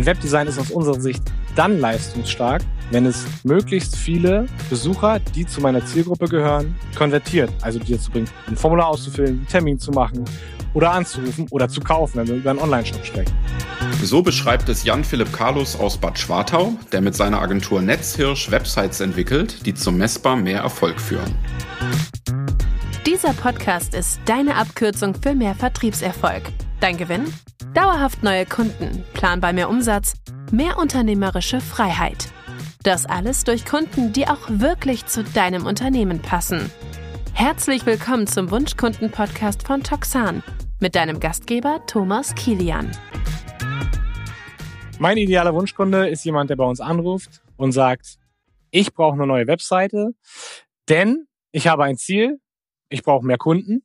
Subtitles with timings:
[0.00, 1.22] Ein Webdesign ist aus unserer Sicht
[1.56, 7.50] dann leistungsstark, wenn es möglichst viele Besucher, die zu meiner Zielgruppe gehören, konvertiert.
[7.60, 10.24] Also die dazu bringt, ein Formular auszufüllen, einen Termin zu machen
[10.72, 13.34] oder anzurufen oder zu kaufen, wenn wir über einen Online-Shop sprechen.
[14.02, 19.66] So beschreibt es Jan-Philipp Carlos aus Bad Schwartau, der mit seiner Agentur Netzhirsch Websites entwickelt,
[19.66, 21.34] die zum messbar mehr Erfolg führen.
[23.04, 26.44] Dieser Podcast ist deine Abkürzung für mehr Vertriebserfolg.
[26.80, 27.24] Dein Gewinn?
[27.74, 30.14] Dauerhaft neue Kunden, planbar mehr Umsatz,
[30.50, 32.32] mehr unternehmerische Freiheit.
[32.82, 36.68] Das alles durch Kunden, die auch wirklich zu deinem Unternehmen passen.
[37.32, 40.42] Herzlich willkommen zum Wunschkunden-Podcast von Toxan
[40.80, 42.90] mit deinem Gastgeber Thomas Kilian.
[44.98, 48.18] Mein idealer Wunschkunde ist jemand, der bei uns anruft und sagt,
[48.72, 50.16] ich brauche eine neue Webseite,
[50.88, 52.40] denn ich habe ein Ziel,
[52.88, 53.84] ich brauche mehr Kunden,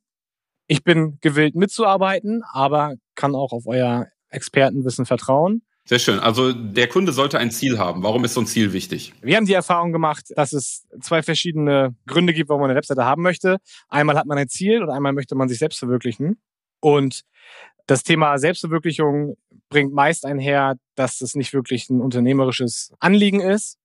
[0.66, 5.62] ich bin gewillt mitzuarbeiten, aber kann auch auf euer Expertenwissen vertrauen.
[5.88, 6.18] Sehr schön.
[6.18, 8.02] Also der Kunde sollte ein Ziel haben.
[8.02, 9.12] Warum ist so ein Ziel wichtig?
[9.22, 13.04] Wir haben die Erfahrung gemacht, dass es zwei verschiedene Gründe gibt, warum man eine Webseite
[13.04, 13.58] haben möchte.
[13.88, 16.38] Einmal hat man ein Ziel und einmal möchte man sich selbst verwirklichen.
[16.80, 17.22] Und
[17.86, 19.36] das Thema Selbstverwirklichung
[19.68, 23.78] bringt meist einher, dass es nicht wirklich ein unternehmerisches Anliegen ist.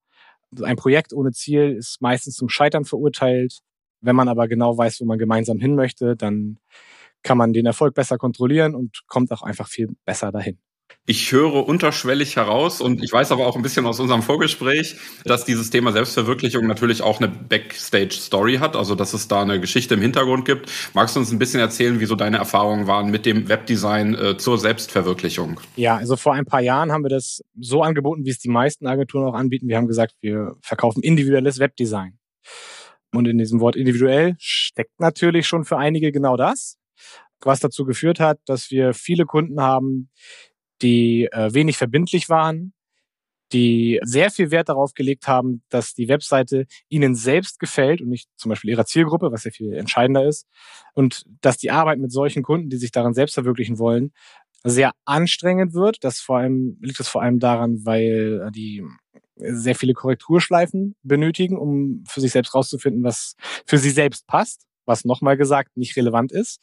[0.62, 3.60] Ein Projekt ohne Ziel ist meistens zum Scheitern verurteilt.
[4.02, 6.58] Wenn man aber genau weiß, wo man gemeinsam hin möchte, dann
[7.24, 10.58] kann man den Erfolg besser kontrollieren und kommt auch einfach viel besser dahin.
[11.08, 15.46] Ich höre unterschwellig heraus und ich weiß aber auch ein bisschen aus unserem Vorgespräch, dass
[15.46, 20.02] dieses Thema Selbstverwirklichung natürlich auch eine Backstage-Story hat, also dass es da eine Geschichte im
[20.02, 20.72] Hintergrund gibt.
[20.94, 24.60] Magst du uns ein bisschen erzählen, wieso deine Erfahrungen waren mit dem Webdesign äh, zur
[24.60, 25.60] Selbstverwirklichung?
[25.76, 28.86] Ja, also vor ein paar Jahren haben wir das so angeboten, wie es die meisten
[28.86, 29.68] Agenturen auch anbieten.
[29.68, 32.20] Wir haben gesagt, wir verkaufen individuelles Webdesign.
[33.14, 36.78] Und in diesem Wort individuell steckt natürlich schon für einige genau das,
[37.46, 40.10] was dazu geführt hat, dass wir viele Kunden haben,
[40.82, 42.74] die äh, wenig verbindlich waren,
[43.54, 48.30] die sehr viel Wert darauf gelegt haben, dass die Webseite ihnen selbst gefällt und nicht
[48.38, 50.48] zum Beispiel ihrer Zielgruppe, was ja viel entscheidender ist.
[50.94, 54.14] Und dass die Arbeit mit solchen Kunden, die sich daran selbst verwirklichen wollen,
[54.64, 56.04] sehr anstrengend wird.
[56.04, 58.84] Das vor allem liegt es vor allem daran, weil die
[59.36, 63.36] sehr viele Korrekturschleifen benötigen, um für sich selbst rauszufinden, was
[63.66, 66.62] für sie selbst passt, was nochmal gesagt nicht relevant ist.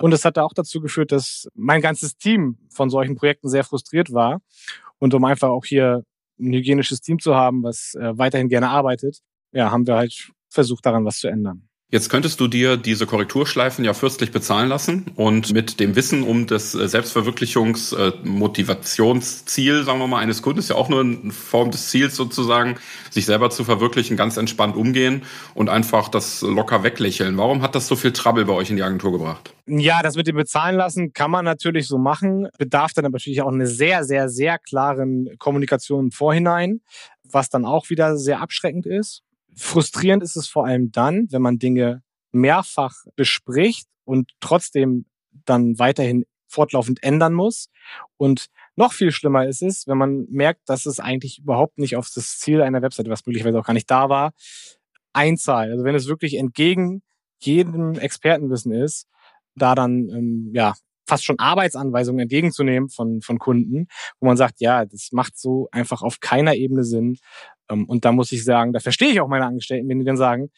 [0.00, 4.12] Und es hat auch dazu geführt, dass mein ganzes Team von solchen Projekten sehr frustriert
[4.12, 4.40] war.
[4.98, 6.04] Und um einfach auch hier
[6.38, 9.20] ein hygienisches Team zu haben, was äh, weiterhin gerne arbeitet,
[9.52, 11.69] ja, haben wir halt versucht, daran was zu ändern.
[11.92, 16.46] Jetzt könntest du dir diese Korrekturschleifen ja fürstlich bezahlen lassen und mit dem Wissen um
[16.46, 21.72] das äh, Selbstverwirklichungs-Motivationsziel, äh, sagen wir mal, eines Kunden, ist ja auch nur eine Form
[21.72, 22.76] des Ziels sozusagen,
[23.10, 25.24] sich selber zu verwirklichen, ganz entspannt umgehen
[25.54, 27.36] und einfach das locker weglächeln.
[27.36, 29.52] Warum hat das so viel Trouble bei euch in die Agentur gebracht?
[29.66, 33.50] Ja, das mit dem Bezahlen lassen kann man natürlich so machen, bedarf dann natürlich auch
[33.50, 36.82] eine sehr, sehr, sehr klaren Kommunikation im Vorhinein,
[37.24, 39.24] was dann auch wieder sehr abschreckend ist.
[39.56, 42.02] Frustrierend ist es vor allem dann, wenn man Dinge
[42.32, 45.06] mehrfach bespricht und trotzdem
[45.44, 47.68] dann weiterhin fortlaufend ändern muss.
[48.16, 48.46] Und
[48.76, 52.38] noch viel schlimmer ist es, wenn man merkt, dass es eigentlich überhaupt nicht auf das
[52.38, 54.32] Ziel einer Webseite, was möglicherweise auch gar nicht da war,
[55.12, 55.70] einzahlt.
[55.70, 57.02] Also wenn es wirklich entgegen
[57.38, 59.06] jedem Expertenwissen ist,
[59.54, 60.74] da dann ähm, ja
[61.06, 63.88] fast schon Arbeitsanweisungen entgegenzunehmen von, von Kunden,
[64.20, 67.16] wo man sagt, ja, das macht so einfach auf keiner Ebene Sinn.
[67.70, 70.16] Ähm, und da muss ich sagen, da verstehe ich auch meine Angestellten, wenn die dann
[70.16, 70.50] sagen,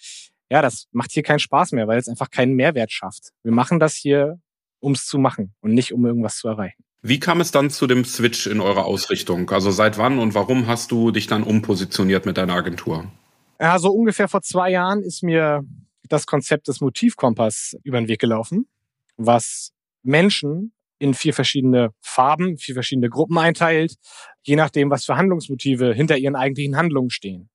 [0.51, 3.31] ja, das macht hier keinen Spaß mehr, weil es einfach keinen Mehrwert schafft.
[3.43, 4.39] Wir machen das hier,
[4.81, 6.85] um es zu machen und nicht um irgendwas zu erreichen.
[7.01, 9.51] Wie kam es dann zu dem Switch in eurer Ausrichtung?
[9.51, 13.11] Also seit wann und warum hast du dich dann umpositioniert mit deiner Agentur?
[13.61, 15.65] Ja, so ungefähr vor zwei Jahren ist mir
[16.09, 18.67] das Konzept des Motivkompass über den Weg gelaufen,
[19.17, 23.97] was Menschen in vier verschiedene Farben, vier verschiedene Gruppen einteilt,
[24.45, 27.51] je nachdem, was für Handlungsmotive hinter ihren eigentlichen Handlungen stehen.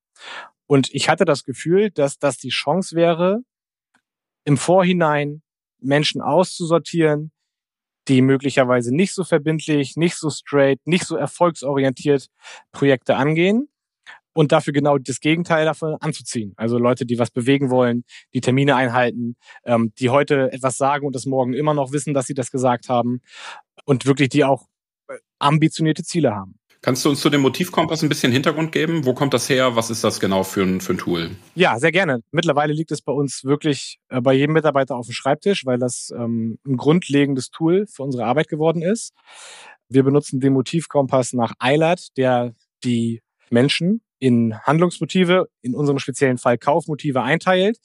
[0.66, 3.40] Und ich hatte das Gefühl, dass das die Chance wäre,
[4.44, 5.44] im Vorhinein
[5.80, 7.32] Menschen auszusortieren,
[8.10, 12.28] die möglicherweise nicht so verbindlich, nicht so straight, nicht so erfolgsorientiert
[12.74, 13.70] Projekte angehen
[14.38, 16.54] und dafür genau das Gegenteil davon anzuziehen.
[16.58, 18.04] Also Leute, die was bewegen wollen,
[18.36, 19.36] die Termine einhalten,
[19.66, 22.88] ähm, die heute etwas sagen und das morgen immer noch wissen, dass sie das gesagt
[22.88, 23.22] haben
[23.86, 24.68] und wirklich die auch
[25.08, 26.60] äh, ambitionierte Ziele haben.
[26.84, 29.06] Kannst du uns zu dem Motivkompass ein bisschen Hintergrund geben?
[29.06, 29.76] Wo kommt das her?
[29.76, 31.32] Was ist das genau für ein, für ein Tool?
[31.56, 32.22] Ja, sehr gerne.
[32.32, 36.14] Mittlerweile liegt es bei uns wirklich äh, bei jedem Mitarbeiter auf dem Schreibtisch, weil das
[36.16, 39.14] ähm, ein grundlegendes Tool für unsere Arbeit geworden ist.
[39.90, 42.54] Wir benutzen den Motivkompass nach Eilert, der
[42.84, 47.78] die Menschen in Handlungsmotive, in unserem speziellen Fall Kaufmotive einteilt.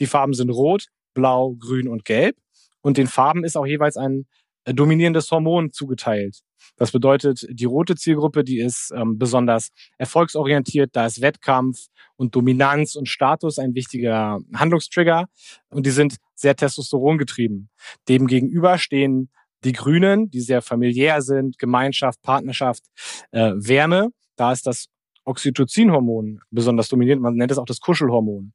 [0.00, 2.36] Die Farben sind rot, blau, grün und gelb.
[2.80, 4.26] Und den Farben ist auch jeweils ein
[4.64, 6.40] dominierendes Hormon zugeteilt.
[6.76, 11.86] Das bedeutet, die rote Zielgruppe, die ist ähm, besonders erfolgsorientiert, da ist Wettkampf
[12.16, 15.26] und Dominanz und Status ein wichtiger Handlungstrigger
[15.70, 17.70] und die sind sehr Testosteron getrieben.
[18.08, 19.30] Demgegenüber stehen
[19.64, 22.84] die Grünen, die sehr familiär sind, Gemeinschaft, Partnerschaft,
[23.32, 24.10] äh, Wärme.
[24.36, 24.86] Da ist das
[25.28, 27.22] Oxytocin-Hormon besonders dominierend.
[27.22, 28.52] Man nennt es auch das Kuschelhormon.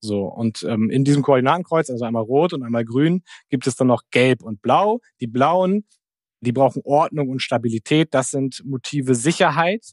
[0.00, 3.88] So, und ähm, in diesem Koordinatenkreuz, also einmal rot und einmal grün, gibt es dann
[3.88, 5.00] noch gelb und blau.
[5.20, 5.84] Die blauen,
[6.40, 8.14] die brauchen Ordnung und Stabilität.
[8.14, 9.84] Das sind Motive Sicherheit.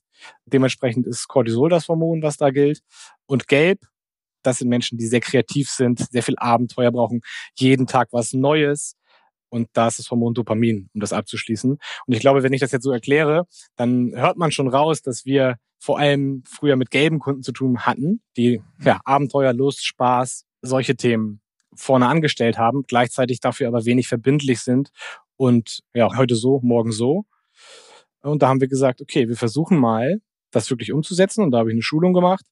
[0.46, 2.82] Dementsprechend ist Cortisol das Hormon, was da gilt.
[3.26, 3.80] Und gelb,
[4.44, 7.22] das sind Menschen, die sehr kreativ sind, sehr viel Abenteuer brauchen,
[7.56, 8.96] jeden Tag was Neues.
[9.56, 11.72] Und da ist das Hormon Dopamin, um das abzuschließen.
[11.72, 13.48] Und ich glaube, wenn ich das jetzt so erkläre,
[13.78, 17.80] dann hört man schon raus, dass wir vor allem früher mit gelben Kunden zu tun
[17.86, 21.40] hatten, die ja, Abenteuer, Lust, Spaß, solche Themen
[21.74, 24.90] vorne angestellt haben, gleichzeitig dafür aber wenig verbindlich sind
[25.38, 27.24] und ja, heute so, morgen so.
[28.22, 30.20] Und da haben wir gesagt, okay, wir versuchen mal,
[30.52, 31.44] das wirklich umzusetzen.
[31.44, 32.46] Und da habe ich eine Schulung gemacht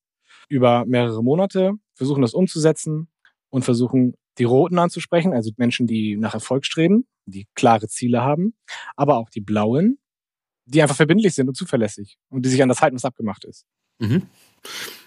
[0.47, 3.09] über mehrere Monate, versuchen das umzusetzen
[3.49, 8.55] und versuchen die Roten anzusprechen, also Menschen, die nach Erfolg streben, die klare Ziele haben,
[8.95, 9.99] aber auch die Blauen,
[10.65, 13.65] die einfach verbindlich sind und zuverlässig und die sich an das halten, was abgemacht ist.
[13.99, 14.23] Mhm.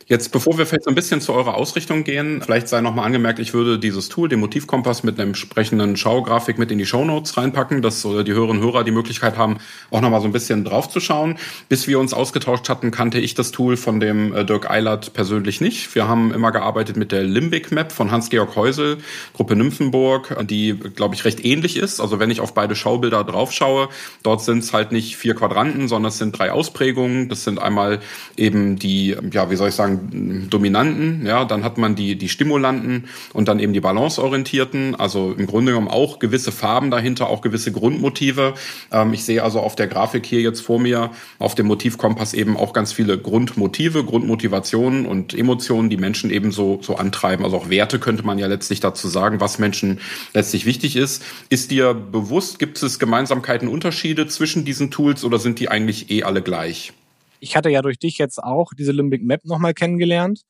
[0.08, 3.40] Jetzt, bevor wir vielleicht so ein bisschen zu eurer Ausrichtung gehen, vielleicht sei nochmal angemerkt,
[3.40, 7.82] ich würde dieses Tool, den Motivkompass, mit einer entsprechenden Schaugrafik mit in die Shownotes reinpacken,
[7.82, 9.58] dass die Hörerinnen und Hörer die Möglichkeit haben,
[9.90, 11.38] auch nochmal so ein bisschen draufzuschauen.
[11.68, 15.60] Bis wir uns ausgetauscht hatten, kannte ich das Tool von dem äh, Dirk Eilert persönlich
[15.60, 15.92] nicht.
[15.96, 18.98] Wir haben immer gearbeitet mit der Limbic Map von Hans-Georg Heusel,
[19.32, 21.98] Gruppe Nymphenburg, die, glaube ich, recht ähnlich ist.
[21.98, 23.88] Also wenn ich auf beide Schaubilder draufschaue,
[24.22, 27.28] dort sind es halt nicht vier Quadranten, sondern es sind drei Ausprägungen.
[27.28, 27.98] Das sind einmal
[28.36, 33.04] eben die, ja, wie soll ich sagen, Dominanten, ja, dann hat man die, die Stimulanten
[33.32, 37.72] und dann eben die Balanceorientierten, also im Grunde genommen auch gewisse Farben dahinter, auch gewisse
[37.72, 38.54] Grundmotive.
[38.92, 42.56] Ähm, ich sehe also auf der Grafik hier jetzt vor mir auf dem Motivkompass eben
[42.56, 47.44] auch ganz viele Grundmotive, Grundmotivationen und Emotionen, die Menschen eben so, so antreiben.
[47.44, 50.00] Also auch Werte könnte man ja letztlich dazu sagen, was Menschen
[50.34, 51.22] letztlich wichtig ist.
[51.48, 56.22] Ist dir bewusst, gibt es Gemeinsamkeiten, Unterschiede zwischen diesen Tools oder sind die eigentlich eh
[56.22, 56.92] alle gleich?
[57.40, 60.42] Ich hatte ja durch dich jetzt auch diese Limbic Map nochmal kennengelernt,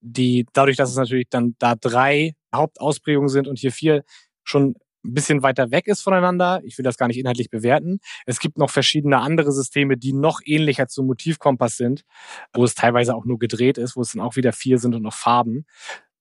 [0.00, 4.04] die dadurch, dass es natürlich dann da drei Hauptausprägungen sind und hier vier
[4.44, 4.74] schon
[5.04, 6.60] ein bisschen weiter weg ist voneinander.
[6.64, 7.98] Ich will das gar nicht inhaltlich bewerten.
[8.26, 12.04] Es gibt noch verschiedene andere Systeme, die noch ähnlicher zum Motivkompass sind,
[12.52, 15.02] wo es teilweise auch nur gedreht ist, wo es dann auch wieder vier sind und
[15.02, 15.66] noch Farben.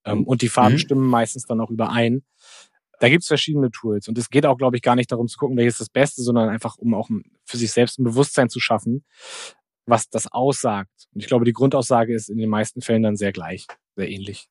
[0.03, 0.79] Ähm, und die Farben mhm.
[0.79, 2.23] stimmen meistens dann auch überein.
[2.99, 4.07] Da gibt's verschiedene Tools.
[4.07, 6.21] Und es geht auch, glaube ich, gar nicht darum zu gucken, welches ist das Beste,
[6.21, 7.09] sondern einfach, um auch
[7.45, 9.03] für sich selbst ein Bewusstsein zu schaffen,
[9.85, 10.91] was das aussagt.
[11.13, 14.47] Und ich glaube, die Grundaussage ist in den meisten Fällen dann sehr gleich, sehr ähnlich.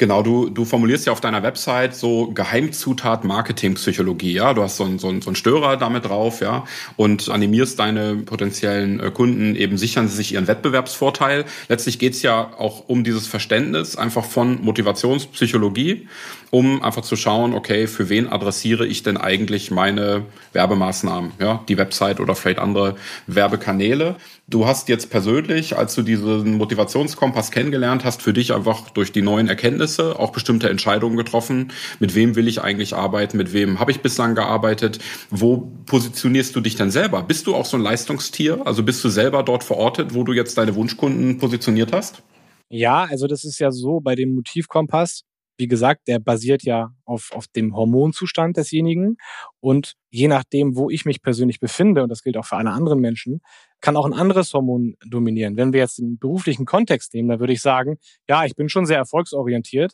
[0.00, 4.54] Genau, du, du formulierst ja auf deiner Website so Geheimzutat Marketingpsychologie, ja.
[4.54, 8.14] Du hast so einen so einen, so einen Störer damit drauf, ja, und animierst deine
[8.14, 11.46] potenziellen äh, Kunden, eben sichern sie sich ihren Wettbewerbsvorteil.
[11.68, 16.06] Letztlich geht's ja auch um dieses Verständnis einfach von Motivationspsychologie,
[16.50, 21.76] um einfach zu schauen, okay, für wen adressiere ich denn eigentlich meine Werbemaßnahmen, ja, die
[21.76, 22.94] Website oder vielleicht andere
[23.26, 24.14] Werbekanäle.
[24.46, 29.22] Du hast jetzt persönlich, als du diesen Motivationskompass kennengelernt hast, für dich einfach durch die
[29.22, 31.72] neuen Erkenntnisse auch bestimmte Entscheidungen getroffen.
[32.00, 33.36] Mit wem will ich eigentlich arbeiten?
[33.36, 34.98] Mit wem habe ich bislang gearbeitet?
[35.30, 37.22] Wo positionierst du dich denn selber?
[37.22, 38.66] Bist du auch so ein Leistungstier?
[38.66, 42.22] Also bist du selber dort verortet, wo du jetzt deine Wunschkunden positioniert hast?
[42.68, 45.24] Ja, also das ist ja so bei dem Motivkompass
[45.58, 49.16] wie gesagt, der basiert ja auf, auf dem Hormonzustand desjenigen.
[49.60, 53.00] Und je nachdem, wo ich mich persönlich befinde, und das gilt auch für alle anderen
[53.00, 53.40] Menschen,
[53.80, 55.56] kann auch ein anderes Hormon dominieren.
[55.56, 58.86] Wenn wir jetzt den beruflichen Kontext nehmen, dann würde ich sagen, ja, ich bin schon
[58.86, 59.92] sehr erfolgsorientiert.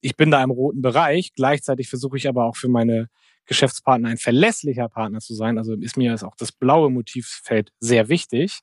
[0.00, 1.32] Ich bin da im roten Bereich.
[1.34, 3.08] Gleichzeitig versuche ich aber auch für meine
[3.46, 5.58] Geschäftspartner ein verlässlicher Partner zu sein.
[5.58, 8.60] Also ist mir auch das blaue Motivfeld sehr wichtig.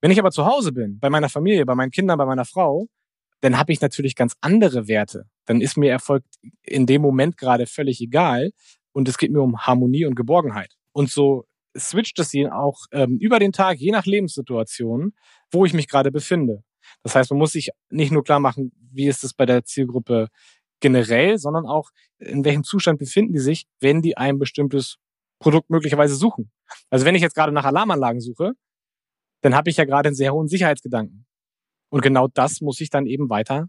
[0.00, 2.86] Wenn ich aber zu Hause bin, bei meiner Familie, bei meinen Kindern, bei meiner Frau,
[3.40, 5.28] dann habe ich natürlich ganz andere Werte.
[5.44, 6.24] Dann ist mir Erfolg
[6.62, 8.52] in dem Moment gerade völlig egal
[8.92, 10.74] und es geht mir um Harmonie und Geborgenheit.
[10.92, 11.44] Und so
[11.76, 15.14] switcht es ihn auch ähm, über den Tag, je nach Lebenssituation,
[15.50, 16.62] wo ich mich gerade befinde.
[17.02, 20.28] Das heißt, man muss sich nicht nur klar machen, wie ist es bei der Zielgruppe
[20.80, 24.96] generell, sondern auch, in welchem Zustand befinden die sich, wenn die ein bestimmtes
[25.38, 26.50] Produkt möglicherweise suchen.
[26.90, 28.52] Also wenn ich jetzt gerade nach Alarmanlagen suche,
[29.40, 31.26] dann habe ich ja gerade einen sehr hohen Sicherheitsgedanken.
[31.90, 33.68] Und genau das muss ich dann eben weiter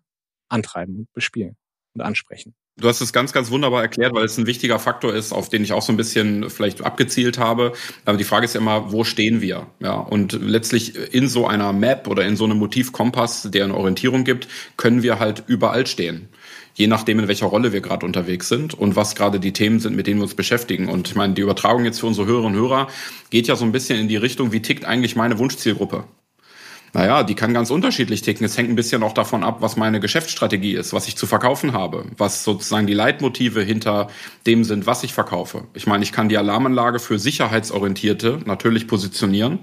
[0.50, 1.58] antreiben und bespielen
[1.94, 2.56] und ansprechen.
[2.78, 5.64] Du hast es ganz, ganz wunderbar erklärt, weil es ein wichtiger Faktor ist, auf den
[5.64, 7.72] ich auch so ein bisschen vielleicht abgezielt habe.
[8.04, 9.68] Aber die Frage ist ja immer, wo stehen wir?
[9.80, 14.26] Ja, und letztlich in so einer Map oder in so einem Motivkompass, der eine Orientierung
[14.26, 16.28] gibt, können wir halt überall stehen.
[16.74, 19.96] je nachdem, in welcher Rolle wir gerade unterwegs sind und was gerade die Themen sind,
[19.96, 20.90] mit denen wir uns beschäftigen.
[20.90, 22.88] Und ich meine, die Übertragung jetzt für unsere Hörerinnen und Hörer
[23.30, 26.06] geht ja so ein bisschen in die Richtung, wie tickt eigentlich meine Wunschzielgruppe?
[26.96, 28.46] Naja, die kann ganz unterschiedlich ticken.
[28.46, 31.74] Es hängt ein bisschen auch davon ab, was meine Geschäftsstrategie ist, was ich zu verkaufen
[31.74, 34.08] habe, was sozusagen die Leitmotive hinter
[34.48, 35.66] dem sind, was ich verkaufe.
[35.74, 39.60] Ich meine, ich kann die Alarmanlage für Sicherheitsorientierte natürlich positionieren.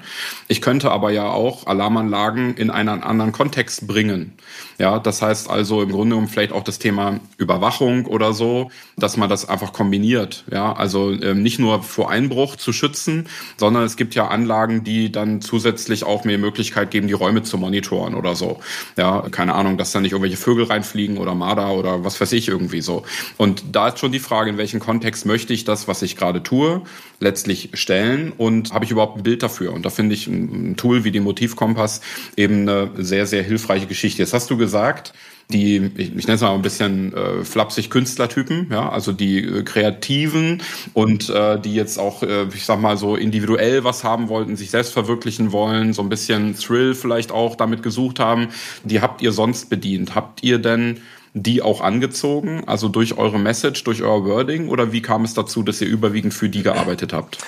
[0.48, 4.34] Ich könnte aber ja auch Alarmanlagen in einen anderen Kontext bringen.
[4.78, 9.16] Ja, das heißt also im Grunde genommen vielleicht auch das Thema Überwachung oder so, dass
[9.16, 10.44] man das einfach kombiniert.
[10.52, 15.10] Ja, also ähm, nicht nur vor Einbruch zu schützen, sondern es gibt ja Anlagen, die
[15.10, 18.58] dann zusätzlich auch mir Möglichkeit geben, die Räume zu monitoren oder so.
[18.96, 22.48] Ja, keine Ahnung, dass da nicht irgendwelche Vögel reinfliegen oder Marder oder was weiß ich
[22.48, 23.04] irgendwie so.
[23.36, 26.42] Und da ist schon die Frage, in welchem Kontext möchte ich das, was ich gerade
[26.42, 26.82] tue,
[27.20, 29.72] letztlich stellen und habe ich überhaupt ein Bild dafür?
[29.72, 32.00] Und da finde ich ein Tool wie die Motivkompass
[32.36, 34.22] eben eine sehr, sehr hilfreiche Geschichte.
[34.22, 35.12] Jetzt hast du gesagt,
[35.52, 39.62] die, ich, ich nenne es mal ein bisschen äh, flapsig Künstlertypen, ja, also die äh,
[39.62, 40.62] Kreativen
[40.94, 44.70] und äh, die jetzt auch, äh, ich sag mal so individuell was haben wollten, sich
[44.70, 48.48] selbst verwirklichen wollen, so ein bisschen Thrill vielleicht auch damit gesucht haben,
[48.84, 50.14] die habt ihr sonst bedient.
[50.14, 51.00] Habt ihr denn
[51.34, 55.62] die auch angezogen, also durch eure Message, durch euer Wording oder wie kam es dazu,
[55.62, 57.38] dass ihr überwiegend für die gearbeitet habt?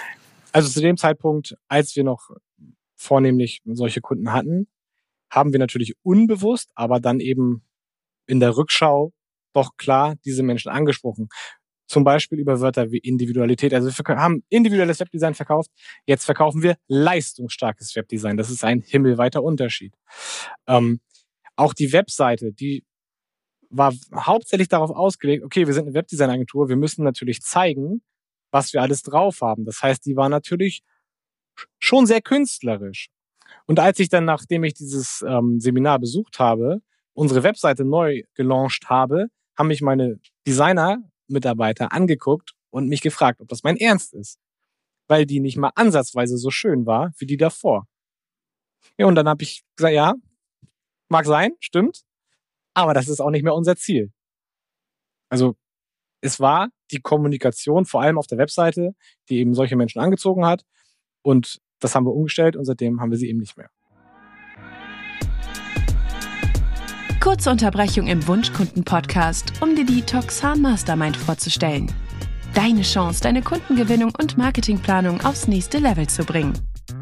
[0.52, 2.30] Also zu dem Zeitpunkt, als wir noch
[2.96, 4.68] vornehmlich solche Kunden hatten,
[5.30, 7.63] haben wir natürlich unbewusst, aber dann eben
[8.26, 9.12] in der Rückschau
[9.52, 11.28] doch klar diese Menschen angesprochen.
[11.86, 13.74] Zum Beispiel über Wörter wie Individualität.
[13.74, 15.70] Also wir haben individuelles Webdesign verkauft.
[16.06, 18.36] Jetzt verkaufen wir leistungsstarkes Webdesign.
[18.36, 19.94] Das ist ein himmelweiter Unterschied.
[20.66, 21.00] Ähm,
[21.56, 22.84] auch die Webseite, die
[23.70, 28.02] war hauptsächlich darauf ausgelegt, okay, wir sind eine Webdesign-Agentur, wir müssen natürlich zeigen,
[28.50, 29.64] was wir alles drauf haben.
[29.64, 30.82] Das heißt, die war natürlich
[31.78, 33.08] schon sehr künstlerisch.
[33.66, 36.80] Und als ich dann, nachdem ich dieses ähm, Seminar besucht habe,
[37.14, 43.62] unsere Webseite neu gelauncht habe, haben mich meine Designer-Mitarbeiter angeguckt und mich gefragt, ob das
[43.62, 44.38] mein Ernst ist.
[45.06, 47.86] Weil die nicht mal ansatzweise so schön war wie die davor.
[48.98, 50.14] Ja, und dann habe ich gesagt, ja,
[51.08, 52.02] mag sein, stimmt,
[52.74, 54.12] aber das ist auch nicht mehr unser Ziel.
[55.28, 55.56] Also
[56.20, 58.94] es war die Kommunikation, vor allem auf der Webseite,
[59.28, 60.64] die eben solche Menschen angezogen hat.
[61.22, 63.70] Und das haben wir umgestellt und seitdem haben wir sie eben nicht mehr.
[67.24, 71.90] Kurze Unterbrechung im Wunschkunden-Podcast, um dir die Toxan Mastermind vorzustellen.
[72.52, 76.52] Deine Chance, deine Kundengewinnung und Marketingplanung aufs nächste Level zu bringen.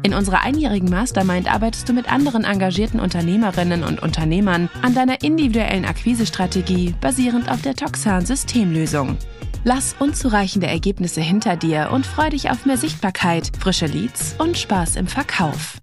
[0.01, 5.83] In unserer einjährigen Mastermind arbeitest du mit anderen engagierten Unternehmerinnen und Unternehmern an deiner individuellen
[5.83, 9.17] Akquisestrategie basierend auf der Toxan Systemlösung.
[9.65, 14.97] Lass unzureichende Ergebnisse hinter dir und freu dich auf mehr Sichtbarkeit, frische Leads und Spaß
[14.97, 15.77] im Verkauf.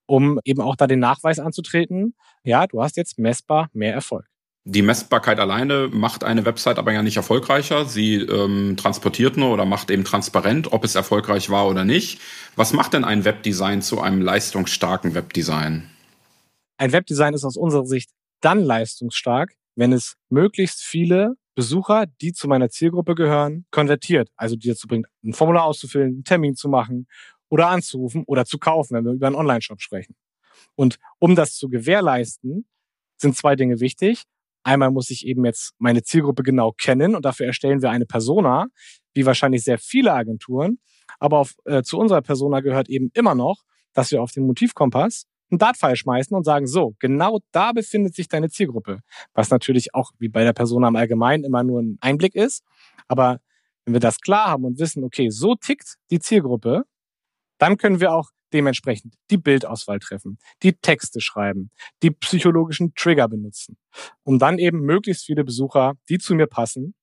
[0.07, 4.27] um eben auch da den Nachweis anzutreten, ja, du hast jetzt messbar mehr Erfolg.
[4.67, 7.85] Die Messbarkeit alleine macht eine Website aber ja nicht erfolgreicher.
[7.85, 12.19] Sie ähm, transportiert nur oder macht eben transparent, ob es erfolgreich war oder nicht.
[12.57, 15.91] Was macht denn ein Webdesign zu einem leistungsstarken Webdesign?
[16.79, 22.49] Ein Webdesign ist aus unserer Sicht dann leistungsstark, wenn es möglichst viele Besucher, die zu
[22.49, 24.31] meiner Zielgruppe gehören, konvertiert.
[24.37, 27.07] Also die dazu bringt, ein Formular auszufüllen, einen Termin zu machen
[27.51, 30.17] oder anzurufen oder zu kaufen, wenn wir über einen Online-Shop sprechen.
[30.75, 32.67] Und um das zu gewährleisten,
[33.19, 34.25] sind zwei Dinge wichtig.
[34.65, 38.67] Einmal muss ich eben jetzt meine Zielgruppe genau kennen und dafür erstellen wir eine Persona,
[39.13, 40.79] wie wahrscheinlich sehr viele Agenturen.
[41.19, 45.27] Aber auf, äh, zu unserer Persona gehört eben immer noch, dass wir auf den Motivkompass
[45.51, 49.01] einen Dartpfeil schmeißen und sagen, so, genau da befindet sich deine Zielgruppe.
[49.35, 52.65] Was natürlich auch wie bei der Persona im Allgemeinen immer nur ein Einblick ist.
[53.07, 53.41] Aber
[53.85, 56.85] wenn wir das klar haben und wissen, okay, so tickt die Zielgruppe,
[57.59, 61.71] dann können wir auch dementsprechend die Bildauswahl treffen, die Texte schreiben,
[62.03, 63.77] die psychologischen Trigger benutzen,
[64.23, 66.95] um dann eben möglichst viele Besucher, die zu mir passen,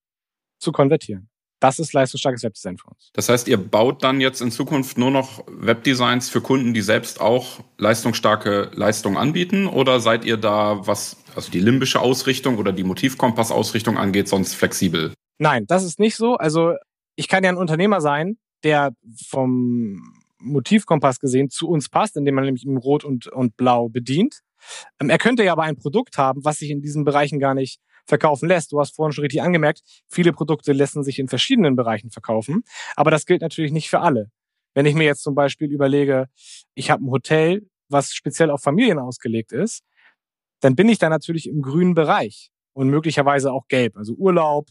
[0.59, 1.27] zu konvertieren.
[1.59, 3.11] Das ist leistungsstarkes Webdesign für uns.
[3.13, 7.21] Das heißt, ihr baut dann jetzt in Zukunft nur noch Webdesigns für Kunden, die selbst
[7.21, 9.67] auch leistungsstarke Leistungen anbieten?
[9.67, 15.13] Oder seid ihr da, was also die limbische Ausrichtung oder die Motivkompass-Ausrichtung angeht, sonst flexibel?
[15.37, 16.35] Nein, das ist nicht so.
[16.35, 16.73] Also
[17.15, 18.93] ich kann ja ein Unternehmer sein, der
[19.27, 24.41] vom Motivkompass gesehen zu uns passt, indem man nämlich im Rot und, und Blau bedient.
[24.99, 27.79] Ähm, er könnte ja aber ein Produkt haben, was sich in diesen Bereichen gar nicht
[28.05, 28.71] verkaufen lässt.
[28.71, 32.63] Du hast vorhin schon richtig angemerkt, viele Produkte lassen sich in verschiedenen Bereichen verkaufen,
[32.95, 34.31] aber das gilt natürlich nicht für alle.
[34.73, 36.27] Wenn ich mir jetzt zum Beispiel überlege,
[36.73, 39.83] ich habe ein Hotel, was speziell auf Familien ausgelegt ist,
[40.61, 44.69] dann bin ich da natürlich im grünen Bereich und möglicherweise auch gelb, also Urlaub,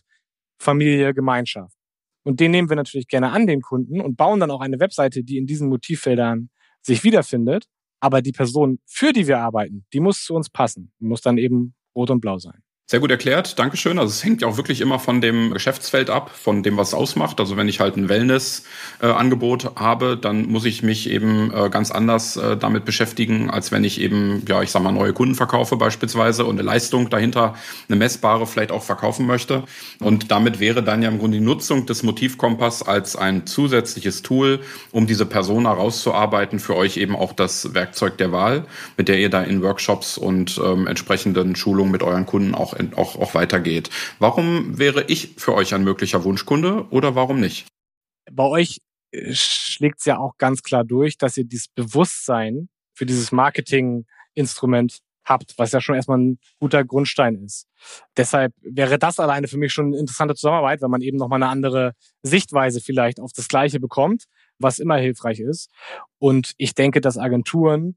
[0.58, 1.79] Familie, Gemeinschaft.
[2.22, 5.22] Und den nehmen wir natürlich gerne an, den Kunden, und bauen dann auch eine Webseite,
[5.24, 6.50] die in diesen Motivfeldern
[6.82, 7.66] sich wiederfindet.
[8.00, 10.92] Aber die Person, für die wir arbeiten, die muss zu uns passen.
[11.00, 12.62] Die muss dann eben rot und blau sein.
[12.90, 14.00] Sehr gut erklärt, Dankeschön.
[14.00, 16.94] Also es hängt ja auch wirklich immer von dem Geschäftsfeld ab, von dem, was es
[16.94, 17.38] ausmacht.
[17.38, 21.92] Also wenn ich halt ein Wellness-Angebot äh, habe, dann muss ich mich eben äh, ganz
[21.92, 25.76] anders äh, damit beschäftigen, als wenn ich eben, ja, ich sag mal, neue Kunden verkaufe
[25.76, 27.54] beispielsweise und eine Leistung dahinter,
[27.88, 29.62] eine messbare vielleicht auch verkaufen möchte.
[30.00, 34.58] Und damit wäre dann ja im Grunde die Nutzung des Motivkompass als ein zusätzliches Tool,
[34.90, 38.64] um diese Persona rauszuarbeiten, für euch eben auch das Werkzeug der Wahl,
[38.96, 43.16] mit der ihr da in Workshops und ähm, entsprechenden Schulungen mit euren Kunden auch auch,
[43.16, 43.90] auch weitergeht.
[44.18, 47.66] Warum wäre ich für euch ein möglicher Wunschkunde oder warum nicht?
[48.30, 48.80] Bei euch
[49.12, 54.98] äh, schlägt es ja auch ganz klar durch, dass ihr dieses Bewusstsein für dieses Marketinginstrument
[55.24, 57.66] habt, was ja schon erstmal ein guter Grundstein ist.
[58.16, 61.50] Deshalb wäre das alleine für mich schon eine interessante Zusammenarbeit, wenn man eben nochmal eine
[61.50, 64.24] andere Sichtweise vielleicht auf das Gleiche bekommt,
[64.58, 65.70] was immer hilfreich ist.
[66.18, 67.96] Und ich denke, dass Agenturen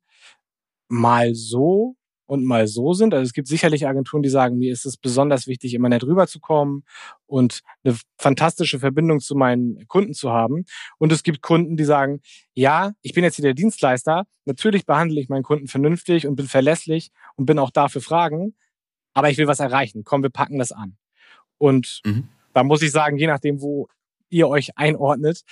[0.89, 1.95] mal so
[2.33, 3.13] und mal so sind.
[3.13, 6.83] Also es gibt sicherlich Agenturen, die sagen, mir ist es besonders wichtig, immer nett rüberzukommen
[7.27, 10.65] und eine fantastische Verbindung zu meinen Kunden zu haben.
[10.97, 12.21] Und es gibt Kunden, die sagen,
[12.55, 16.47] ja, ich bin jetzt hier der Dienstleister, natürlich behandle ich meinen Kunden vernünftig und bin
[16.47, 18.55] verlässlich und bin auch da für Fragen,
[19.13, 20.03] aber ich will was erreichen.
[20.03, 20.97] Komm, wir packen das an.
[21.59, 22.29] Und mhm.
[22.55, 23.89] da muss ich sagen, je nachdem, wo
[24.31, 25.43] ihr euch einordnet,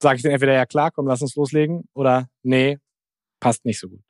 [0.00, 2.78] sage ich dann entweder ja klar, komm, lass uns loslegen oder nee,
[3.38, 4.00] passt nicht so gut.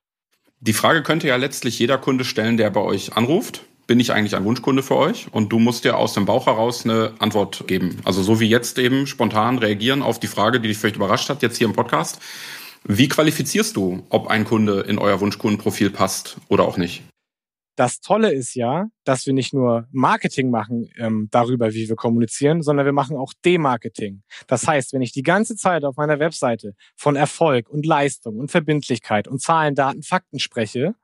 [0.64, 3.64] Die Frage könnte ja letztlich jeder Kunde stellen, der bei euch anruft.
[3.88, 5.26] Bin ich eigentlich ein Wunschkunde für euch?
[5.32, 7.96] Und du musst dir aus dem Bauch heraus eine Antwort geben.
[8.04, 11.42] Also so wie jetzt eben spontan reagieren auf die Frage, die dich vielleicht überrascht hat,
[11.42, 12.20] jetzt hier im Podcast.
[12.84, 17.02] Wie qualifizierst du, ob ein Kunde in euer Wunschkundenprofil passt oder auch nicht?
[17.74, 22.62] Das Tolle ist ja, dass wir nicht nur Marketing machen ähm, darüber, wie wir kommunizieren,
[22.62, 24.22] sondern wir machen auch Demarketing.
[24.46, 28.50] Das heißt, wenn ich die ganze Zeit auf meiner Webseite von Erfolg und Leistung und
[28.50, 30.94] Verbindlichkeit und Zahlen, Daten, Fakten spreche,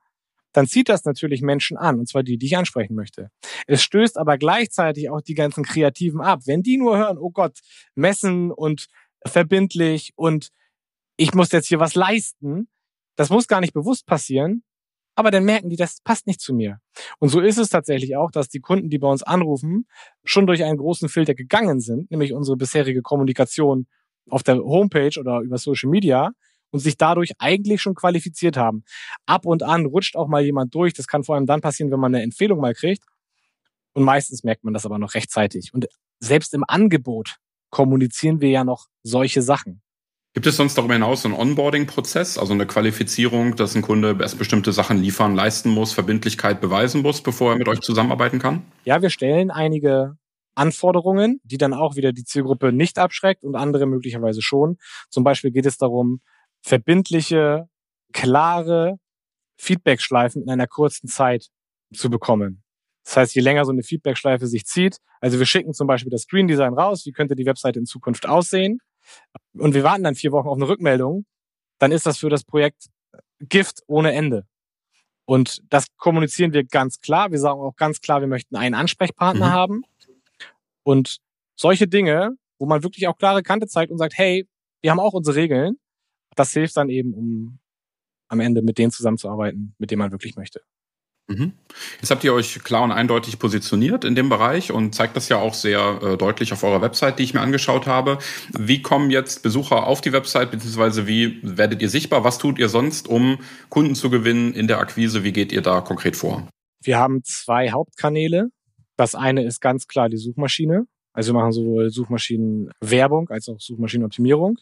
[0.51, 3.29] dann zieht das natürlich Menschen an, und zwar die, die ich ansprechen möchte.
[3.67, 6.41] Es stößt aber gleichzeitig auch die ganzen Kreativen ab.
[6.45, 7.59] Wenn die nur hören, oh Gott,
[7.95, 8.87] messen und
[9.25, 10.49] verbindlich und
[11.17, 12.67] ich muss jetzt hier was leisten,
[13.15, 14.63] das muss gar nicht bewusst passieren,
[15.19, 16.79] aber dann merken die, das passt nicht zu mir.
[17.19, 19.85] Und so ist es tatsächlich auch, dass die Kunden, die bei uns anrufen,
[20.23, 23.85] schon durch einen großen Filter gegangen sind, nämlich unsere bisherige Kommunikation
[24.29, 26.31] auf der Homepage oder über Social Media
[26.71, 28.85] und sich dadurch eigentlich schon qualifiziert haben.
[29.25, 30.93] Ab und an rutscht auch mal jemand durch.
[30.93, 33.03] Das kann vor allem dann passieren, wenn man eine Empfehlung mal kriegt.
[33.91, 35.73] Und meistens merkt man das aber noch rechtzeitig.
[35.73, 37.39] Und selbst im Angebot
[37.71, 39.81] kommunizieren wir ja noch solche Sachen.
[40.33, 44.71] Gibt es sonst darüber hinaus einen Onboarding-Prozess, also eine Qualifizierung, dass ein Kunde erst bestimmte
[44.71, 48.63] Sachen liefern, leisten muss, Verbindlichkeit beweisen muss, bevor er mit euch zusammenarbeiten kann?
[48.85, 50.17] Ja, wir stellen einige
[50.53, 54.77] Anforderungen, die dann auch wieder die Zielgruppe nicht abschreckt und andere möglicherweise schon.
[55.09, 56.21] Zum Beispiel geht es darum,
[56.61, 57.67] verbindliche,
[58.13, 58.97] klare
[59.57, 61.47] Feedback-Schleifen in einer kurzen Zeit
[61.91, 62.63] zu bekommen.
[63.03, 66.21] Das heißt, je länger so eine Feedback-Schleife sich zieht, also wir schicken zum Beispiel das
[66.23, 68.79] Screen Design raus, wie könnte die Webseite in Zukunft aussehen?
[69.53, 71.25] Und wir warten dann vier Wochen auf eine Rückmeldung,
[71.79, 72.87] dann ist das für das Projekt
[73.39, 74.45] Gift ohne Ende.
[75.25, 77.31] Und das kommunizieren wir ganz klar.
[77.31, 79.51] Wir sagen auch ganz klar, wir möchten einen Ansprechpartner mhm.
[79.51, 79.81] haben.
[80.83, 81.19] Und
[81.55, 84.47] solche Dinge, wo man wirklich auch klare Kante zeigt und sagt, hey,
[84.81, 85.77] wir haben auch unsere Regeln,
[86.35, 87.59] das hilft dann eben, um
[88.27, 90.61] am Ende mit denen zusammenzuarbeiten, mit denen man wirklich möchte.
[91.29, 91.53] Mhm.
[92.01, 95.37] Jetzt habt ihr euch klar und eindeutig positioniert in dem Bereich und zeigt das ja
[95.37, 98.17] auch sehr äh, deutlich auf eurer Website, die ich mir angeschaut habe.
[98.57, 102.23] Wie kommen jetzt Besucher auf die Website, beziehungsweise wie werdet ihr sichtbar?
[102.23, 103.37] Was tut ihr sonst, um
[103.69, 105.23] Kunden zu gewinnen in der Akquise?
[105.23, 106.47] Wie geht ihr da konkret vor?
[106.81, 108.47] Wir haben zwei Hauptkanäle.
[108.97, 110.85] Das eine ist ganz klar die Suchmaschine.
[111.13, 114.57] Also wir machen sowohl Suchmaschinenwerbung als auch Suchmaschinenoptimierung.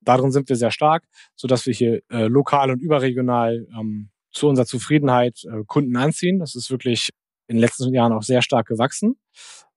[0.00, 4.48] Darin sind wir sehr stark, so dass wir hier äh, lokal und überregional ähm, zu
[4.48, 6.38] unserer Zufriedenheit äh, Kunden anziehen.
[6.38, 7.10] Das ist wirklich
[7.48, 9.16] in den letzten Jahren auch sehr stark gewachsen.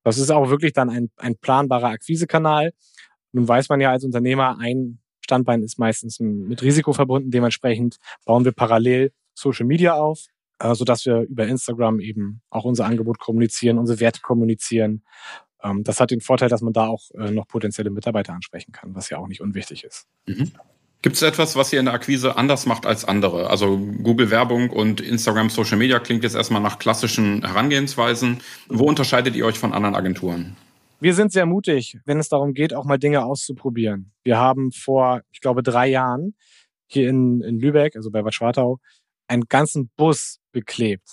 [0.04, 2.74] Das ist auch wirklich dann ein, ein planbarer Akquisekanal.
[3.32, 7.32] Nun weiß man ja als Unternehmer, ein Standbein ist meistens mit Risiko verbunden.
[7.32, 10.26] Dementsprechend bauen wir parallel Social Media auf,
[10.60, 15.04] äh, so dass wir über Instagram eben auch unser Angebot kommunizieren, unsere Werte kommunizieren.
[15.64, 18.96] Ähm, das hat den Vorteil, dass man da auch äh, noch potenzielle Mitarbeiter ansprechen kann,
[18.96, 20.08] was ja auch nicht unwichtig ist.
[20.28, 20.52] Mhm.
[21.02, 23.50] Gibt es etwas, was ihr in der Akquise anders macht als andere?
[23.50, 28.42] Also Google Werbung und Instagram Social Media klingt jetzt erstmal nach klassischen Herangehensweisen.
[28.68, 30.58] Wo unterscheidet ihr euch von anderen Agenturen?
[31.00, 34.12] Wir sind sehr mutig, wenn es darum geht, auch mal Dinge auszuprobieren.
[34.26, 36.36] Wir haben vor, ich glaube, drei Jahren
[36.88, 38.80] hier in, in Lübeck, also bei Bad Schwartau,
[39.28, 41.08] einen ganzen Bus beklebt.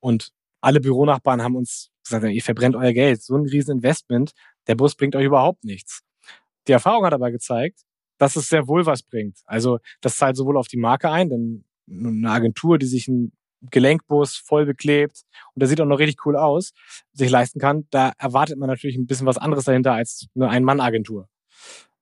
[0.00, 3.22] Und alle Büronachbarn haben uns gesagt, ihr verbrennt euer Geld.
[3.22, 4.32] So ein riesen Investment.
[4.66, 6.00] Der Bus bringt euch überhaupt nichts.
[6.66, 7.82] Die Erfahrung hat aber gezeigt,
[8.18, 9.38] dass es sehr wohl was bringt.
[9.46, 13.32] Also das zahlt sowohl auf die Marke ein, denn eine Agentur, die sich einen
[13.70, 15.22] Gelenkbus voll beklebt
[15.54, 16.72] und der sieht auch noch richtig cool aus,
[17.12, 21.28] sich leisten kann, da erwartet man natürlich ein bisschen was anderes dahinter als eine Ein-Mann-Agentur.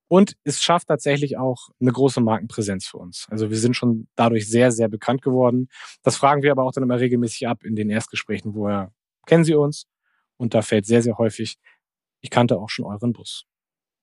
[0.08, 3.26] Und es schafft tatsächlich auch eine große Markenpräsenz für uns.
[3.28, 5.68] Also wir sind schon dadurch sehr, sehr bekannt geworden.
[6.02, 8.92] Das fragen wir aber auch dann immer regelmäßig ab in den Erstgesprächen, woher
[9.26, 9.86] kennen Sie uns?
[10.36, 11.56] Und da fällt sehr, sehr häufig,
[12.20, 13.46] ich kannte auch schon euren Bus.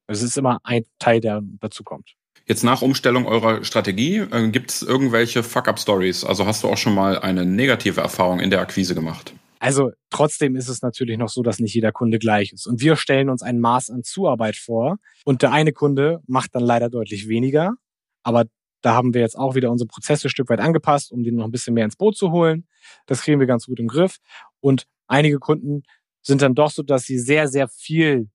[0.08, 2.16] Es ist immer ein Teil, der dazu kommt.
[2.46, 6.26] Jetzt nach Umstellung eurer Strategie, äh, gibt es irgendwelche Fuck-up-Stories?
[6.26, 9.34] Also hast du auch schon mal eine negative Erfahrung in der Akquise gemacht?
[9.60, 12.68] Also trotzdem ist es natürlich noch so, dass nicht jeder Kunde gleich ist.
[12.68, 14.98] Und wir stellen uns ein Maß an Zuarbeit vor.
[15.24, 17.76] Und der eine Kunde macht dann leider deutlich weniger.
[18.24, 18.44] Aber
[18.82, 21.46] da haben wir jetzt auch wieder unsere Prozesse ein Stück weit angepasst, um den noch
[21.46, 22.68] ein bisschen mehr ins Boot zu holen.
[23.06, 24.18] Das kriegen wir ganz gut im Griff.
[24.60, 25.84] Und einige Kunden
[26.22, 28.30] sind dann doch so, dass sie sehr, sehr viel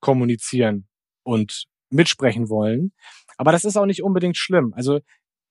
[0.00, 0.86] kommunizieren
[1.22, 2.92] und mitsprechen wollen.
[3.36, 4.72] Aber das ist auch nicht unbedingt schlimm.
[4.76, 5.00] Also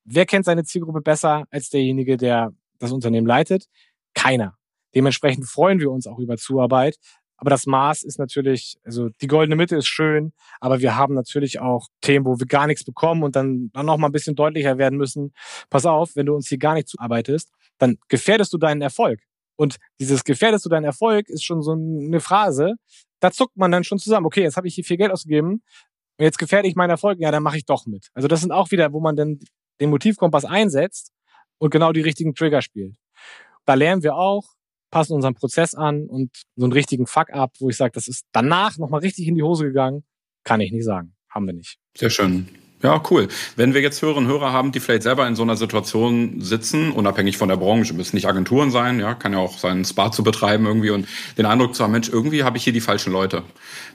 [0.03, 3.65] wer kennt seine Zielgruppe besser als derjenige, der das Unternehmen leitet?
[4.13, 4.55] Keiner.
[4.95, 6.97] Dementsprechend freuen wir uns auch über Zuarbeit.
[7.39, 11.61] Aber das Maß ist natürlich, also die goldene Mitte ist schön, aber wir haben natürlich
[11.61, 14.77] auch Themen, wo wir gar nichts bekommen und dann, dann noch mal ein bisschen deutlicher
[14.77, 15.33] werden müssen.
[15.69, 19.21] Pass auf, wenn du uns hier gar nicht zuarbeitest, dann gefährdest du deinen Erfolg.
[19.55, 22.75] Und dieses gefährdest du deinen Erfolg ist schon so eine Phrase,
[23.19, 24.25] da zuckt man dann schon zusammen.
[24.25, 25.61] Okay, jetzt habe ich hier viel Geld ausgegeben
[26.17, 27.19] und jetzt gefährde ich meinen Erfolg.
[27.19, 28.09] Ja, dann mache ich doch mit.
[28.13, 29.39] Also das sind auch wieder, wo man dann
[29.79, 31.11] den Motivkompass einsetzt
[31.57, 32.95] und genau die richtigen Trigger spielt.
[33.65, 34.43] Da lernen wir auch,
[34.91, 38.77] passen unseren Prozess an und so einen richtigen Fuck-up, wo ich sage, das ist danach
[38.77, 40.03] nochmal richtig in die Hose gegangen,
[40.43, 41.15] kann ich nicht sagen.
[41.29, 41.77] Haben wir nicht.
[41.95, 42.47] Sehr schön.
[42.81, 43.27] Ja, cool.
[43.57, 46.93] Wenn wir jetzt Hörerinnen und Hörer haben, die vielleicht selber in so einer Situation sitzen,
[46.93, 50.23] unabhängig von der Branche, müssen nicht Agenturen sein, ja, kann ja auch sein, Spa zu
[50.23, 51.05] betreiben irgendwie und
[51.37, 53.43] den Eindruck zu haben, Mensch, irgendwie habe ich hier die falschen Leute.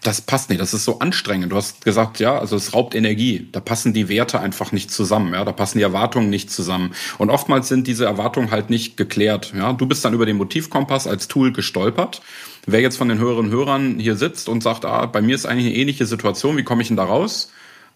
[0.02, 1.50] Das passt nicht, das ist so anstrengend.
[1.50, 3.48] Du hast gesagt, ja, also es raubt Energie.
[3.52, 6.94] Da passen die Werte einfach nicht zusammen, ja, da passen die Erwartungen nicht zusammen.
[7.16, 9.72] Und oftmals sind diese Erwartungen halt nicht geklärt, ja.
[9.72, 12.20] Du bist dann über den Motivkompass als Tool gestolpert.
[12.66, 15.68] Wer jetzt von den und Hörern hier sitzt und sagt, ah, bei mir ist eigentlich
[15.68, 17.50] eine ähnliche Situation, wie komme ich denn da raus?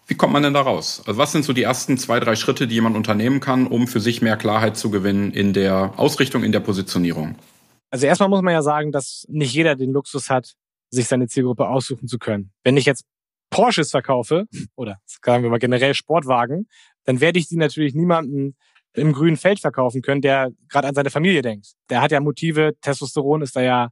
[0.09, 1.03] Wie kommt man denn da raus?
[1.05, 3.99] Also was sind so die ersten zwei, drei Schritte, die jemand unternehmen kann, um für
[3.99, 7.35] sich mehr Klarheit zu gewinnen in der Ausrichtung, in der Positionierung?
[7.91, 10.55] Also erstmal muss man ja sagen, dass nicht jeder den Luxus hat,
[10.89, 12.51] sich seine Zielgruppe aussuchen zu können.
[12.63, 13.05] Wenn ich jetzt
[13.51, 14.45] Porsches verkaufe
[14.75, 16.67] oder sagen wir mal generell Sportwagen,
[17.03, 18.55] dann werde ich die natürlich niemanden
[18.93, 21.73] im grünen Feld verkaufen können, der gerade an seine Familie denkt.
[21.91, 23.89] Der hat ja Motive, Testosteron ist da ja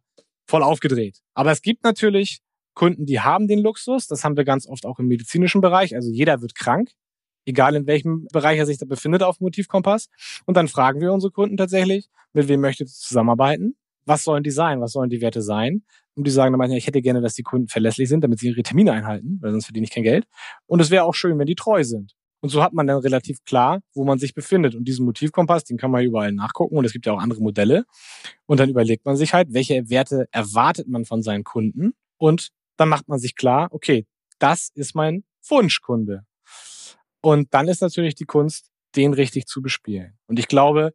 [0.48, 1.20] voll aufgedreht.
[1.36, 2.40] Aber es gibt natürlich
[2.78, 4.06] Kunden, die haben den Luxus.
[4.06, 5.96] Das haben wir ganz oft auch im medizinischen Bereich.
[5.96, 6.92] Also jeder wird krank,
[7.46, 10.10] egal in welchem Bereich er sich da befindet auf Motivkompass.
[10.46, 13.76] Und dann fragen wir unsere Kunden tatsächlich, mit wem möchtet ihr zusammenarbeiten?
[14.06, 14.80] Was sollen die sein?
[14.80, 15.86] Was sollen die Werte sein?
[16.14, 18.50] Und die sagen dann manchmal, ich hätte gerne, dass die Kunden verlässlich sind, damit sie
[18.50, 20.28] ihre Termine einhalten, weil sonst verdiene ich kein Geld.
[20.68, 22.14] Und es wäre auch schön, wenn die treu sind.
[22.42, 24.76] Und so hat man dann relativ klar, wo man sich befindet.
[24.76, 26.78] Und diesen Motivkompass, den kann man überall nachgucken.
[26.78, 27.86] Und es gibt ja auch andere Modelle.
[28.46, 32.90] Und dann überlegt man sich halt, welche Werte erwartet man von seinen Kunden und dann
[32.90, 34.06] macht man sich klar, okay,
[34.40, 36.26] das ist mein Wunschkunde.
[37.22, 40.18] Und dann ist natürlich die Kunst, den richtig zu bespielen.
[40.28, 40.94] Und ich glaube,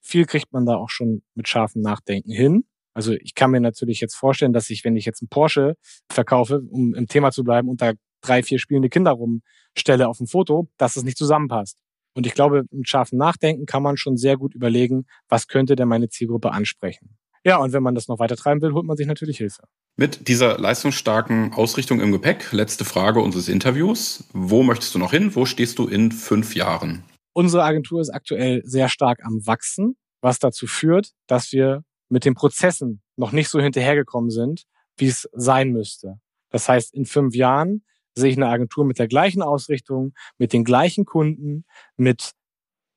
[0.00, 2.64] viel kriegt man da auch schon mit scharfem Nachdenken hin.
[2.94, 5.76] Also ich kann mir natürlich jetzt vorstellen, dass ich, wenn ich jetzt einen Porsche
[6.10, 10.68] verkaufe, um im Thema zu bleiben, unter drei, vier spielende Kinder rumstelle auf dem Foto,
[10.78, 11.78] dass es nicht zusammenpasst.
[12.14, 15.88] Und ich glaube, mit scharfem Nachdenken kann man schon sehr gut überlegen, was könnte denn
[15.88, 17.16] meine Zielgruppe ansprechen.
[17.48, 19.62] Ja, und wenn man das noch weiter treiben will, holt man sich natürlich Hilfe.
[19.96, 24.28] Mit dieser leistungsstarken Ausrichtung im Gepäck, letzte Frage unseres Interviews.
[24.34, 25.34] Wo möchtest du noch hin?
[25.34, 27.04] Wo stehst du in fünf Jahren?
[27.32, 32.34] Unsere Agentur ist aktuell sehr stark am Wachsen, was dazu führt, dass wir mit den
[32.34, 34.64] Prozessen noch nicht so hinterhergekommen sind,
[34.98, 36.20] wie es sein müsste.
[36.50, 37.82] Das heißt, in fünf Jahren
[38.14, 41.64] sehe ich eine Agentur mit der gleichen Ausrichtung, mit den gleichen Kunden,
[41.96, 42.32] mit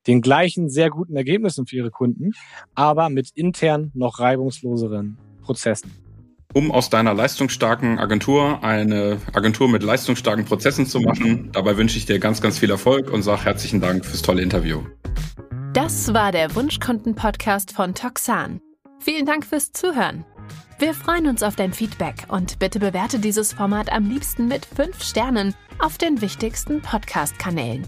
[0.07, 2.31] den gleichen sehr guten Ergebnissen für ihre Kunden,
[2.75, 5.91] aber mit intern noch reibungsloseren Prozessen.
[6.53, 12.05] Um aus deiner leistungsstarken Agentur eine Agentur mit leistungsstarken Prozessen zu machen, dabei wünsche ich
[12.05, 14.81] dir ganz, ganz viel Erfolg und sage herzlichen Dank fürs tolle Interview.
[15.73, 18.59] Das war der Wunschkunden-Podcast von Toxan.
[18.99, 20.25] Vielen Dank fürs Zuhören.
[20.77, 25.01] Wir freuen uns auf dein Feedback und bitte bewerte dieses Format am liebsten mit 5
[25.01, 27.87] Sternen auf den wichtigsten Podcast-Kanälen.